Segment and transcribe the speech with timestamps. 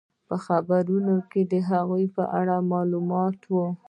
[0.27, 3.65] په خبرونو کې د هغې په اړه معلومات وو.